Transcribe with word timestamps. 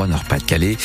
Nord-Pas-de-Calais. 0.00 0.78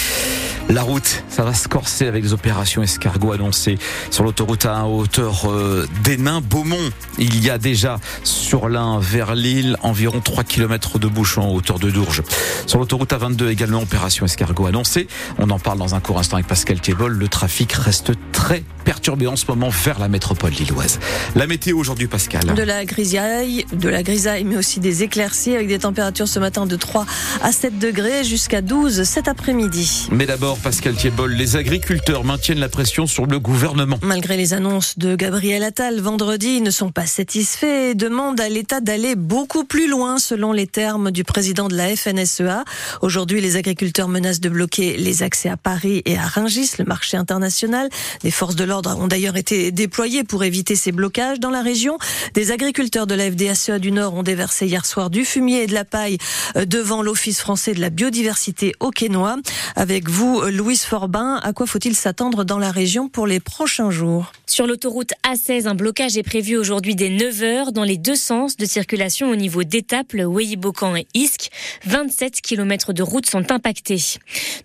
La 0.69 0.81
route, 0.81 1.23
ça 1.29 1.43
va 1.43 1.53
se 1.53 1.69
corser 1.69 2.07
avec 2.07 2.25
les 2.25 2.33
opérations 2.33 2.83
escargots 2.83 3.31
annoncées 3.31 3.77
sur 4.11 4.25
l'autoroute 4.25 4.65
à 4.65 4.85
hauteur 4.85 5.49
euh, 5.49 5.87
d'Hénin-Beaumont. 6.03 6.91
Il 7.17 7.41
y 7.41 7.49
a 7.49 7.57
déjà 7.57 8.01
sur 8.25 8.67
l'un 8.67 8.99
vers 8.99 9.33
Lille 9.33 9.77
environ 9.81 10.19
3 10.19 10.43
km 10.43 10.99
de 10.99 11.07
bouchons 11.07 11.43
en 11.43 11.53
hauteur 11.53 11.79
de 11.79 11.89
Dourges. 11.89 12.21
Sur 12.65 12.79
l'autoroute 12.79 13.13
A22 13.13 13.47
également 13.47 13.81
opération 13.81 14.25
escargot 14.25 14.65
annoncée. 14.65 15.07
On 15.37 15.49
en 15.51 15.59
parle 15.59 15.77
dans 15.77 15.95
un 15.95 16.01
court 16.01 16.19
instant 16.19 16.35
avec 16.35 16.47
Pascal 16.47 16.81
Thiebol. 16.81 17.13
Le 17.13 17.27
trafic 17.29 17.71
reste 17.71 18.11
très 18.33 18.61
perturbé 18.83 19.27
en 19.27 19.37
ce 19.37 19.45
moment 19.47 19.69
vers 19.69 19.99
la 19.99 20.09
métropole 20.09 20.51
lilloise. 20.51 20.99
La 21.35 21.47
météo 21.47 21.77
aujourd'hui 21.77 22.07
Pascal. 22.07 22.53
De 22.53 22.63
la 22.63 22.83
grisaille, 22.83 23.65
de 23.71 23.87
la 23.87 24.03
grisaille 24.03 24.43
mais 24.43 24.57
aussi 24.57 24.81
des 24.81 25.03
éclaircies 25.03 25.55
avec 25.55 25.69
des 25.69 25.79
températures 25.79 26.27
ce 26.27 26.39
matin 26.39 26.65
de 26.65 26.75
3 26.75 27.05
à 27.41 27.53
7 27.53 27.79
degrés 27.79 28.25
jusqu'à 28.25 28.61
12 28.61 28.96
cet 29.03 29.27
après-midi. 29.27 30.07
Mais 30.11 30.25
d'abord 30.25 30.57
Pascal 30.57 30.95
Thiebol, 30.95 31.33
les 31.33 31.55
agriculteurs 31.55 32.23
maintiennent 32.23 32.59
la 32.59 32.69
pression 32.69 33.07
sur 33.07 33.25
le 33.25 33.39
gouvernement. 33.39 33.97
Malgré 34.01 34.37
les 34.37 34.53
annonces 34.53 34.97
de 34.97 35.15
Gabriel 35.15 35.63
Attal 35.63 35.99
vendredi, 35.99 36.57
ils 36.57 36.63
ne 36.63 36.71
sont 36.71 36.91
pas 36.91 37.05
satisfaits 37.05 37.91
et 37.91 37.95
demandent 37.95 38.39
à 38.39 38.49
l'État 38.49 38.81
d'aller 38.81 39.15
beaucoup 39.15 39.63
plus 39.63 39.87
loin 39.87 40.19
selon 40.19 40.53
les 40.53 40.67
termes 40.67 41.11
du 41.11 41.23
président 41.23 41.67
de 41.67 41.75
la 41.75 41.95
FNSEA. 41.95 42.63
Aujourd'hui, 43.01 43.41
les 43.41 43.55
agriculteurs 43.55 44.07
menacent 44.07 44.39
de 44.39 44.49
bloquer 44.49 44.97
les 44.97 45.23
accès 45.23 45.49
à 45.49 45.57
Paris 45.57 46.01
et 46.05 46.17
à 46.17 46.25
Rungis, 46.25 46.71
le 46.79 46.85
marché 46.85 47.17
international. 47.17 47.89
Des 48.23 48.31
forces 48.31 48.55
de 48.55 48.63
l'ordre 48.63 48.97
ont 48.97 49.07
d'ailleurs 49.07 49.37
été 49.37 49.71
déployées 49.71 50.23
pour 50.23 50.43
éviter 50.43 50.75
ces 50.75 50.91
blocages 50.91 51.39
dans 51.39 51.51
la 51.51 51.61
région. 51.61 51.97
Des 52.33 52.51
agriculteurs 52.51 53.07
de 53.07 53.15
la 53.15 53.31
FDSEA 53.31 53.79
du 53.79 53.91
Nord 53.91 54.13
ont 54.13 54.23
déversé 54.23 54.67
hier 54.67 54.85
soir 54.85 55.09
du 55.09 55.25
fumier 55.25 55.63
et 55.63 55.67
de 55.67 55.73
la 55.73 55.85
paille 55.85 56.17
euh, 56.55 56.65
devant 56.65 57.01
l'Office 57.01 57.39
français 57.39 57.73
de 57.73 57.81
la 57.81 57.89
biodiversité 57.89 58.73
au 58.79 58.86
Quénois. 58.91 59.37
Avec 59.75 60.09
vous, 60.09 60.41
Louise 60.49 60.83
Forbin, 60.83 61.39
à 61.43 61.53
quoi 61.53 61.65
faut-il 61.65 61.95
s'attendre 61.95 62.43
dans 62.43 62.59
la 62.59 62.71
région 62.71 63.09
pour 63.09 63.27
les 63.27 63.39
prochains 63.39 63.91
jours? 63.91 64.31
Sur 64.45 64.65
l'autoroute 64.65 65.11
A16, 65.29 65.67
un 65.67 65.75
blocage 65.75 66.17
est 66.17 66.23
prévu 66.23 66.55
aujourd'hui 66.55 66.95
dès 66.95 67.09
9h 67.09 67.71
dans 67.71 67.83
les 67.83 67.97
deux 67.97 68.15
sens 68.15 68.57
de 68.57 68.65
circulation 68.65 69.29
au 69.29 69.35
niveau 69.35 69.63
d'Étaples, 69.63 70.23
Weyibocan 70.25 70.95
et 70.95 71.05
Isque. 71.13 71.49
27 71.85 72.41
km 72.41 72.93
de 72.93 73.03
route 73.03 73.29
sont 73.29 73.51
impactés. 73.51 74.01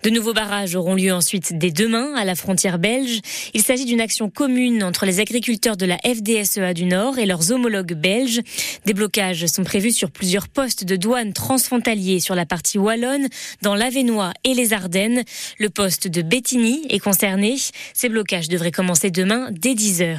De 0.03 0.11
nouveaux 0.11 0.33
barrages 0.33 0.77
auront 0.77 0.95
lieu 0.95 1.12
ensuite 1.12 1.59
dès 1.59 1.70
demain 1.70 2.14
à 2.14 2.25
la 2.25 2.34
frontière 2.34 2.79
belge. 2.79 3.20
Il 3.55 3.62
s'agit 3.62 3.84
d'une 3.84 4.01
action 4.01 4.31
commune 4.31 4.84
entre 4.84 5.05
les 5.05 5.20
agriculteurs 5.20 5.77
de 5.77 5.86
la 5.86 5.98
FDSEA 5.98 6.75
du 6.75 6.84
Nord 6.84 7.19
et 7.19 7.27
leurs 7.27 7.51
homologues 7.51 7.95
belges. 7.95 8.41
Des 8.86 8.95
blocages 8.95 9.47
sont 9.47 9.64
prévus 9.64 9.92
sur 9.92 10.11
plusieurs 10.11 10.48
postes 10.48 10.84
de 10.84 10.97
douane 10.97 11.33
transfrontaliers 11.33 12.20
sur 12.20 12.34
la 12.34 12.47
partie 12.47 12.79
wallonne, 12.79 13.29
dans 13.62 13.75
l'Avenois 13.75 14.12
et 14.45 14.55
les 14.55 14.73
Ardennes. 14.73 15.23
Le 15.59 15.71
poste 15.71 16.09
de 16.09 16.23
Bétigny 16.23 16.87
est 16.89 16.99
concerné. 16.99 17.57
Ces 17.95 18.09
blocages 18.09 18.49
devraient 18.49 18.71
commencer 18.71 19.11
demain 19.11 19.49
dès 19.51 19.75
10h. 19.75 20.19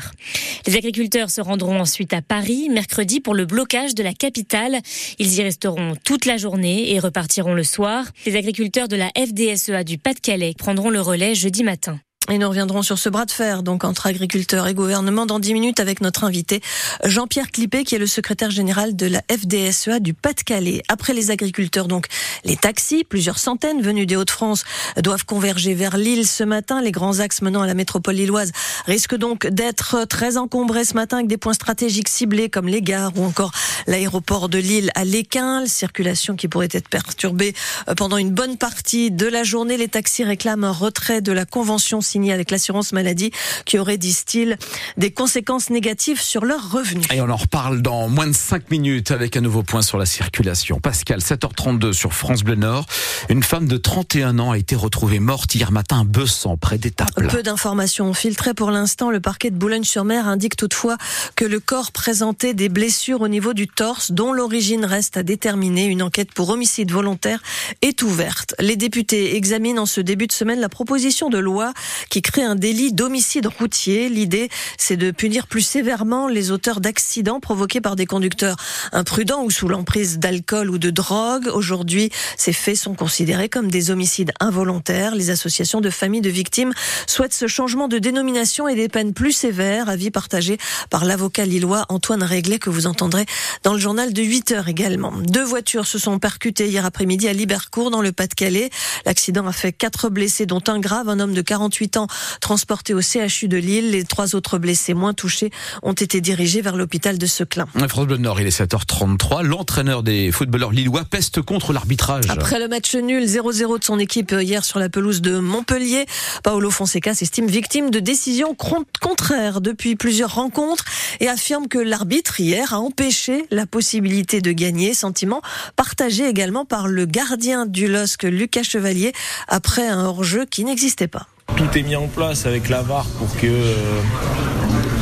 Les 0.68 0.76
agriculteurs 0.76 1.30
se 1.30 1.42
rendront 1.42 1.80
ensuite 1.80 2.14
à 2.14 2.22
Paris 2.22 2.70
mercredi 2.70 3.20
pour 3.20 3.36
le 3.36 3.46
blocage 3.46 3.96
de 3.96 4.04
la 4.04 4.14
capitale. 4.14 4.80
Ils 5.20 5.34
y 5.36 5.44
resteront 5.44 5.96
toute 6.04 6.26
la 6.26 6.38
journée 6.38 6.94
et 6.94 7.00
repartiront 7.00 7.54
le 7.54 7.64
soir. 7.64 8.06
Les 8.26 8.36
agriculteurs 8.36 8.88
de 8.88 8.96
la 8.96 9.12
FDSEA 9.16 9.84
du 9.84 9.98
Pas-de-Calais 9.98 10.54
prendront 10.58 10.90
le 10.90 11.02
relais 11.02 11.36
jeudi 11.36 11.64
matin. 11.64 12.00
Et 12.32 12.38
nous 12.38 12.48
reviendrons 12.48 12.84
sur 12.84 12.98
ce 12.98 13.10
bras 13.10 13.26
de 13.26 13.32
fer, 13.32 13.64
donc 13.64 13.84
entre 13.84 14.08
agriculteurs 14.08 14.66
et 14.68 14.74
gouvernement, 14.74 15.26
dans 15.26 15.40
10 15.40 15.54
minutes 15.54 15.82
avec 15.82 16.00
notre 16.00 16.24
invité 16.24 16.62
Jean-Pierre 17.04 17.52
Clippé, 17.52 17.84
qui 17.84 17.96
est 17.96 18.00
le 18.00 18.08
secrétaire 18.08 18.50
général 18.50 18.96
de 18.96 19.08
la 19.08 19.22
FDSEA 19.30 20.00
du 20.00 20.14
Pas-de-Calais. 20.14 20.84
Après 20.88 21.14
les 21.14 21.32
agriculteurs, 21.32 21.90
donc 21.90 22.08
les 22.46 22.56
taxis, 22.56 23.04
plusieurs 23.04 23.40
centaines 23.40 23.82
venus 23.82 24.08
des 24.08 24.16
Hauts-de-France, 24.16 24.64
doivent 25.04 25.26
converger 25.26 25.74
vers 25.74 25.98
Lille 25.98 26.26
ce 26.26 26.46
matin. 26.46 26.82
Les 26.82 26.94
grands 26.94 27.20
axes 27.20 27.42
menant 27.42 27.62
à 27.62 27.68
la 27.68 27.74
métropole 27.74 28.16
lilloise 28.16 28.54
risquent 28.86 29.18
donc 29.18 29.46
d'être 29.48 30.06
très 30.06 30.38
encombrés 30.38 30.86
ce 30.86 30.94
matin 30.94 31.18
avec 31.18 31.28
des 31.28 31.38
points 31.38 31.54
stratégiques 31.54 32.08
ciblés 32.08 32.50
comme 32.50 32.70
les 32.70 32.82
gares 32.82 33.12
ou 33.18 33.26
encore 33.26 33.52
l'aéroport 33.86 34.48
de 34.48 34.60
Lille 34.60 34.92
à 34.96 35.04
l'Équin. 35.04 35.66
Circulation 35.66 36.38
qui 36.38 36.48
pourrait 36.48 36.70
être 36.72 36.88
perturbée 36.88 37.54
pendant 37.98 38.18
une 38.18 38.32
bonne 38.32 38.56
partie 38.56 39.12
de 39.12 39.28
la 39.28 39.44
journée. 39.44 39.76
Les 39.76 39.90
taxis 39.90 40.24
réclament 40.24 40.64
un 40.64 40.72
retrait 40.72 41.20
de 41.20 41.34
la 41.34 41.44
convention 41.44 42.00
signé 42.14 42.32
avec 42.32 42.52
l'assurance 42.52 42.94
maladie 42.94 43.32
qui 43.66 43.80
aurait, 43.80 43.98
disent-ils, 43.98 44.58
des 44.98 45.12
conséquences 45.12 45.72
négatives 45.72 46.22
sur 46.22 46.46
leurs 46.46 46.72
revenus. 46.72 47.08
Et 47.12 47.22
on 47.22 47.30
en 47.30 47.36
reparle 47.36 47.82
dans 47.82 48.08
moins 48.08 48.28
de 48.28 48.34
5 48.34 48.70
minutes 48.70 49.10
avec 49.10 49.36
un 49.36 49.42
nouveau 49.42 49.64
point 49.64 49.82
sur 49.82 49.98
la 49.98 50.06
circulation. 50.06 50.80
Pascal, 50.80 51.20
7h32 51.22 51.92
sur 51.94 52.14
France 52.14 52.44
Bleu 52.44 52.54
Nord. 52.54 52.86
Une 53.30 53.42
femme 53.42 53.68
de 53.68 53.78
31 53.78 54.38
ans 54.38 54.52
a 54.52 54.60
été 54.60 54.76
retrouvée 54.76 55.20
morte 55.20 55.56
hier 55.56 55.72
matin 55.72 56.02
à 56.02 56.04
Bessan, 56.04 56.56
près 56.56 56.78
d'Étaples. 56.78 57.28
Peu 57.30 57.42
d'informations 57.42 58.14
filtrées 58.14 58.54
pour 58.54 58.70
l'instant. 58.70 59.10
Le 59.10 59.20
parquet 59.20 59.50
de 59.50 59.56
Boulogne-sur-Mer 59.56 60.28
indique 60.28 60.56
toutefois 60.56 60.98
que 61.36 61.46
le 61.46 61.60
corps 61.60 61.92
présentait 61.92 62.54
des 62.54 62.70
blessures 62.70 63.22
au 63.22 63.28
niveau 63.28 63.54
du 63.54 63.68
torse 63.68 64.12
dont 64.12 64.34
l'origine 64.34 64.86
reste 64.86 65.18
à 65.18 65.24
déterminer. 65.24 65.86
Une 65.86 66.04
enquête 66.04 66.32
pour 66.32 66.50
homicide 66.50 66.92
volontaire 66.92 67.42
est 67.82 68.04
ouverte. 68.04 68.54
Les 68.60 68.76
députés 68.76 69.36
examinent 69.36 69.82
en 69.82 69.86
ce 69.88 70.00
début 70.00 70.28
de 70.28 70.32
semaine 70.32 70.60
la 70.60 70.70
proposition 70.70 71.30
de 71.30 71.40
loi 71.40 71.74
qui 72.10 72.22
crée 72.22 72.44
un 72.44 72.56
délit 72.56 72.94
d'homicide 72.94 73.48
routier. 73.48 74.10
L'idée, 74.10 74.50
c'est 74.78 74.98
de 74.98 75.12
punir 75.12 75.48
plus 75.48 75.62
sévèrement 75.62 76.28
les 76.28 76.52
auteurs 76.52 76.82
d'accidents 76.82 77.40
provoqués 77.40 77.82
par 77.82 77.96
des 77.96 78.06
conducteurs 78.06 78.58
imprudents 78.92 79.44
ou 79.44 79.52
sous 79.52 79.68
l'emprise 79.68 80.20
d'alcool 80.20 80.70
ou 80.70 80.78
de 80.78 80.90
drogue. 80.90 81.50
Aujourd'hui, 81.54 82.10
ces 82.38 82.54
faits 82.54 82.78
sont 82.78 82.94
considérés 82.94 83.50
comme 83.50 83.70
des 83.70 83.92
homicides 83.92 84.32
involontaires. 84.40 85.16
Les 85.16 85.30
associations 85.30 85.82
de 85.82 85.90
familles 85.90 86.22
de 86.22 86.30
victimes 86.30 86.74
souhaitent 87.08 87.34
ce 87.34 87.48
changement 87.48 87.88
de 87.88 88.00
dénomination 88.00 88.68
et 88.68 88.76
des 88.76 88.90
peines 88.90 89.14
plus 89.14 89.32
sévères, 89.32 89.90
avis 89.90 90.12
partagé 90.12 90.58
par 90.90 91.06
l'avocat 91.06 91.46
lillois 91.46 91.86
Antoine 91.90 92.24
Réglet 92.24 92.60
que 92.60 92.70
vous 92.70 92.88
entendrez 92.88 93.26
dans 93.64 93.74
le 93.74 93.80
journal 93.80 94.14
de 94.14 94.22
8 94.22 94.52
heures 94.52 94.68
également. 94.68 95.14
Deux 95.28 95.44
voitures 95.44 95.88
se 95.88 96.00
sont 96.00 96.20
percutées 96.20 96.68
hier 96.68 96.86
après-midi 96.86 97.28
à 97.28 97.34
Libercourt 97.34 97.92
dans 97.92 98.02
le 98.02 98.12
Pas-de-Calais. 98.12 98.70
L'accident 99.06 99.48
a 99.48 99.54
fait 99.54 99.72
quatre 99.72 100.10
blessés 100.10 100.46
dont 100.46 100.64
un 100.68 100.80
grave, 100.80 101.10
un 101.10 101.20
homme 101.20 101.34
de 101.34 101.42
48 101.42 101.93
ans 101.98 102.08
transportés 102.42 102.94
au 102.94 103.02
CHU 103.02 103.48
de 103.48 103.58
Lille. 103.58 103.92
Les 103.92 104.04
trois 104.04 104.36
autres 104.36 104.58
blessés 104.58 104.94
moins 104.94 105.14
touchés 105.14 105.52
ont 105.82 105.94
été 105.94 106.22
dirigés 106.22 106.62
vers 106.62 106.76
l'hôpital 106.76 107.18
de 107.18 107.26
Seclin. 107.26 107.68
France 107.88 108.08
Bleu 108.08 108.18
Nord, 108.18 108.40
il 108.42 108.48
est 108.48 108.60
7h33. 108.60 109.44
L'entraîneur 109.44 110.04
des 110.04 110.32
footballeurs 110.32 110.72
lillois 110.72 111.06
peste 111.06 111.42
contre 111.42 111.74
l'arbitrage. 111.74 112.26
Après 112.30 112.60
le 112.60 112.68
match 112.68 112.96
nul 112.96 113.26
0-0 113.26 113.80
de 113.80 113.84
son 113.84 114.00
équipe 114.00 114.36
hier 114.40 114.64
sur 114.64 114.80
la 114.80 114.90
pelouse 114.90 115.22
de 115.22 115.40
Montpellier, 115.40 116.06
Paolo 116.44 116.70
Fonseca 116.70 117.14
s'estime 117.14 117.48
victime 117.48 117.90
de 117.90 118.00
décisions 118.00 118.56
contraires 119.02 119.62
depuis 119.62 119.96
plusieurs 119.96 120.36
rencontres 120.36 120.86
et 121.20 121.28
affirme 121.28 121.68
que 121.68 121.78
l'arbitre 121.78 122.40
hier 122.40 122.74
a 122.74 122.80
empêché 122.80 123.46
la 123.52 123.66
possibilité 123.66 124.42
de 124.42 124.52
gagner. 124.52 124.94
Sentiment 124.94 125.42
partagé 125.76 126.28
également 126.28 126.66
par 126.66 126.88
le 126.88 127.06
gardien 127.06 127.66
du 127.66 127.88
LOSC, 127.88 128.24
Lucas 128.24 128.64
Chevalier, 128.64 129.14
après 129.48 129.88
un 129.88 130.06
hors-jeu 130.06 130.46
qui 130.46 130.64
n'existait 130.64 131.08
pas 131.08 131.28
tout 131.56 131.78
est 131.78 131.84
mis 131.84 131.96
en 131.96 132.08
place 132.08 132.46
avec 132.46 132.70
la 132.70 132.82
VAR 132.82 133.06
pour 133.18 133.36
que 133.36 133.48
euh, 133.48 133.74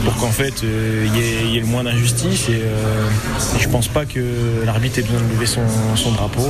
pour 0.04 0.16
qu'en 0.16 0.32
fait 0.32 0.64
il 0.64 0.70
euh, 0.70 1.08
y, 1.52 1.58
ait 1.58 1.60
le 1.60 1.68
moins 1.68 1.84
d'injustice 1.84 2.50
et 2.50 2.62
euh, 2.64 3.08
je 3.60 3.68
pense 3.70 3.88
pas 3.88 4.06
que 4.06 4.20
l'arbitre 4.66 5.00
ait 5.00 5.04
besoin 5.04 5.20
de 5.20 5.34
lever 5.34 5.46
son, 5.46 6.12
drapeau 6.12 6.48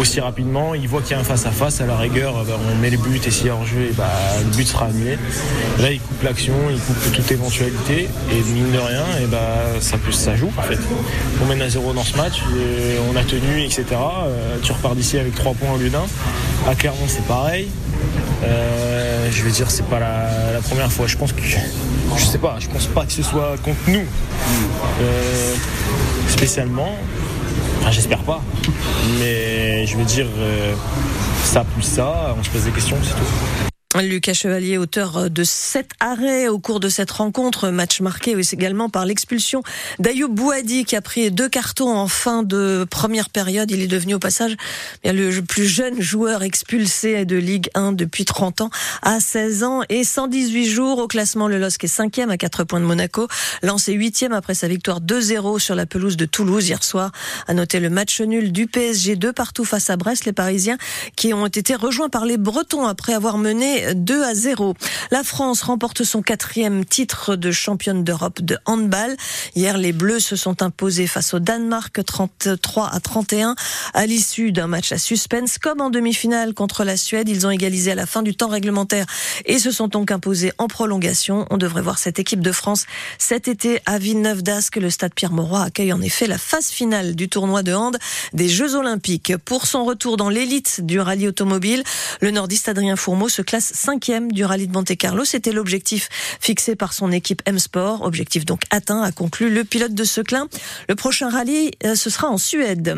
aussi 0.00 0.20
rapidement. 0.20 0.74
Il 0.74 0.88
voit 0.88 1.02
qu'il 1.02 1.12
y 1.12 1.14
a 1.14 1.20
un 1.20 1.24
face 1.24 1.80
à 1.80 1.86
la 1.86 1.96
rigueur, 1.96 2.44
bah, 2.44 2.58
on 2.72 2.76
met 2.80 2.90
le 2.90 2.96
but 2.96 3.26
et 3.26 3.30
s'il 3.30 3.46
y 3.46 3.50
a 3.50 3.54
hors-jeu, 3.54 3.92
bah, 3.96 4.08
le 4.40 4.56
but 4.56 4.66
sera 4.66 4.86
annulé. 4.86 5.18
Là 5.80 5.90
il 5.92 6.00
coupe 6.00 6.22
l'action, 6.22 6.54
il 6.70 6.78
coupe 6.78 7.12
toute 7.12 7.30
éventualité 7.30 8.08
et 8.30 8.52
mine 8.52 8.72
de 8.72 8.78
rien, 8.78 9.04
et 9.22 9.26
bah, 9.26 9.38
ça, 9.80 9.96
ça 10.10 10.36
joue. 10.36 10.50
On 11.42 11.46
mène 11.46 11.62
à 11.62 11.68
zéro 11.68 11.92
dans 11.92 12.04
ce 12.04 12.16
match, 12.16 12.42
on 13.10 13.16
a 13.16 13.22
tenu, 13.22 13.62
etc. 13.62 13.84
tu 14.62 14.72
repars 14.72 14.94
d'ici 14.94 15.18
avec 15.18 15.34
trois 15.34 15.52
points 15.52 15.72
au 15.72 15.78
lieu 15.78 15.90
d'un. 15.90 16.06
À 16.66 16.74
Clermont 16.74 17.06
c'est 17.06 17.24
pareil. 17.26 17.68
Euh, 18.44 19.28
je 19.30 19.42
vais 19.42 19.50
dire, 19.50 19.70
c'est 19.70 19.86
pas 19.86 19.98
la, 19.98 20.60
première 20.62 20.90
fois. 20.90 21.06
Je 21.06 21.16
pense 21.16 21.32
que, 21.32 21.42
je 21.42 22.24
sais 22.24 22.38
pas, 22.38 22.56
je 22.58 22.68
pense 22.68 22.86
pas 22.86 23.04
que 23.04 23.12
ce 23.12 23.22
soit 23.22 23.56
contre 23.62 23.78
nous 23.88 24.04
euh, 25.00 25.54
spécialement. 26.28 26.94
Enfin, 27.80 27.90
j'espère 27.90 28.22
pas. 28.22 28.42
Mais 29.18 29.86
je 29.86 29.96
veux 29.96 30.04
dire, 30.04 30.26
euh, 30.38 30.74
ça 31.44 31.64
plus 31.64 31.82
ça, 31.82 32.34
on 32.38 32.42
se 32.42 32.50
pose 32.50 32.64
des 32.64 32.70
questions, 32.70 32.96
c'est 33.02 33.14
tout. 33.14 33.67
Lucas 33.96 34.34
Chevalier, 34.34 34.76
auteur 34.76 35.30
de 35.30 35.44
sept 35.44 35.92
arrêts 35.98 36.46
au 36.48 36.58
cours 36.58 36.78
de 36.78 36.90
cette 36.90 37.10
rencontre, 37.10 37.70
match 37.70 38.02
marqué 38.02 38.36
également 38.52 38.90
par 38.90 39.06
l'expulsion 39.06 39.62
d'Ayoub 39.98 40.28
Bouadi 40.28 40.84
qui 40.84 40.94
a 40.94 41.00
pris 41.00 41.30
deux 41.30 41.48
cartons 41.48 41.96
en 41.96 42.06
fin 42.06 42.42
de 42.42 42.86
première 42.88 43.30
période. 43.30 43.70
Il 43.70 43.80
est 43.80 43.86
devenu 43.86 44.12
au 44.12 44.18
passage 44.18 44.56
le 45.04 45.40
plus 45.40 45.64
jeune 45.64 46.02
joueur 46.02 46.42
expulsé 46.42 47.24
de 47.24 47.36
Ligue 47.36 47.70
1 47.72 47.92
depuis 47.92 48.26
30 48.26 48.60
ans 48.60 48.70
à 49.00 49.20
16 49.20 49.64
ans 49.64 49.80
et 49.88 50.04
118 50.04 50.68
jours 50.68 50.98
au 50.98 51.08
classement. 51.08 51.48
Le 51.48 51.58
LOSC 51.58 51.84
est 51.84 51.88
cinquième 51.88 52.28
à 52.28 52.36
4 52.36 52.64
points 52.64 52.80
de 52.80 52.84
Monaco, 52.84 53.26
lancé 53.62 53.94
huitième 53.94 54.34
après 54.34 54.54
sa 54.54 54.68
victoire 54.68 55.00
2-0 55.00 55.60
sur 55.60 55.74
la 55.74 55.86
pelouse 55.86 56.18
de 56.18 56.26
Toulouse 56.26 56.68
hier 56.68 56.84
soir. 56.84 57.10
À 57.46 57.54
noter 57.54 57.80
le 57.80 57.88
match 57.88 58.20
nul 58.20 58.52
du 58.52 58.66
PSG 58.66 59.16
2 59.16 59.32
partout 59.32 59.64
face 59.64 59.88
à 59.88 59.96
Brest. 59.96 60.26
Les 60.26 60.34
Parisiens 60.34 60.76
qui 61.16 61.32
ont 61.32 61.46
été 61.46 61.74
rejoints 61.74 62.10
par 62.10 62.26
les 62.26 62.36
Bretons 62.36 62.86
après 62.86 63.14
avoir 63.14 63.38
mené 63.38 63.77
2 63.94 64.22
à 64.24 64.34
0. 64.34 64.74
La 65.10 65.22
France 65.22 65.62
remporte 65.62 66.04
son 66.04 66.22
quatrième 66.22 66.84
titre 66.84 67.36
de 67.36 67.50
championne 67.50 68.04
d'Europe 68.04 68.40
de 68.42 68.58
handball. 68.66 69.16
Hier, 69.54 69.78
les 69.78 69.92
Bleus 69.92 70.20
se 70.20 70.36
sont 70.36 70.62
imposés 70.62 71.06
face 71.06 71.34
au 71.34 71.38
Danemark 71.38 72.04
33 72.04 72.90
à 72.92 73.00
31 73.00 73.54
à 73.94 74.06
l'issue 74.06 74.52
d'un 74.52 74.66
match 74.66 74.92
à 74.92 74.98
suspense. 74.98 75.58
Comme 75.58 75.80
en 75.80 75.90
demi-finale 75.90 76.54
contre 76.54 76.84
la 76.84 76.96
Suède, 76.96 77.28
ils 77.28 77.46
ont 77.46 77.50
égalisé 77.50 77.92
à 77.92 77.94
la 77.94 78.06
fin 78.06 78.22
du 78.22 78.34
temps 78.34 78.48
réglementaire 78.48 79.06
et 79.46 79.58
se 79.58 79.70
sont 79.70 79.88
donc 79.88 80.10
imposés 80.10 80.52
en 80.58 80.68
prolongation. 80.68 81.46
On 81.50 81.56
devrait 81.56 81.82
voir 81.82 81.98
cette 81.98 82.18
équipe 82.18 82.40
de 82.40 82.52
France 82.52 82.86
cet 83.18 83.48
été 83.48 83.80
à 83.86 83.98
Villeneuve-d'Ascq. 83.98 84.76
Le 84.76 84.90
stade 84.90 85.14
Pierre-Mauroy 85.14 85.62
accueille 85.62 85.92
en 85.92 86.00
effet 86.00 86.26
la 86.26 86.38
phase 86.38 86.68
finale 86.68 87.14
du 87.14 87.28
tournoi 87.28 87.62
de 87.62 87.72
hand 87.72 87.98
des 88.32 88.48
Jeux 88.48 88.74
Olympiques. 88.74 89.32
Pour 89.44 89.66
son 89.66 89.84
retour 89.84 90.16
dans 90.16 90.28
l'élite 90.28 90.80
du 90.84 91.00
rallye 91.00 91.28
automobile, 91.28 91.82
le 92.20 92.30
nordiste 92.30 92.68
Adrien 92.68 92.96
Fourmeau 92.96 93.28
se 93.28 93.42
classe 93.42 93.67
cinquième 93.74 94.32
du 94.32 94.44
rallye 94.44 94.66
de 94.66 94.72
Monte-Carlo. 94.72 95.24
C'était 95.24 95.52
l'objectif 95.52 96.08
fixé 96.40 96.76
par 96.76 96.92
son 96.92 97.12
équipe 97.12 97.42
M-Sport. 97.46 98.02
Objectif 98.02 98.44
donc 98.44 98.62
atteint, 98.70 99.02
a 99.02 99.12
conclu 99.12 99.50
le 99.50 99.64
pilote 99.64 99.94
de 99.94 100.04
Seclin. 100.04 100.48
Le 100.88 100.94
prochain 100.94 101.28
rallye, 101.28 101.72
euh, 101.84 101.94
ce 101.94 102.10
sera 102.10 102.28
en 102.28 102.38
Suède. 102.38 102.92